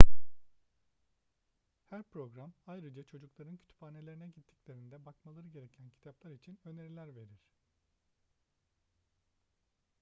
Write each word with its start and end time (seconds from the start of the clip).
her 1.91 2.01
program 2.03 2.53
ayrıca 2.67 3.03
çocukların 3.03 3.57
kütüphanelerine 3.57 4.29
gittiklerinde 4.29 5.05
bakmaları 5.05 5.47
gereken 5.47 5.89
kitaplar 5.89 6.31
için 6.31 6.59
öneriler 6.65 7.15
verir 7.15 7.41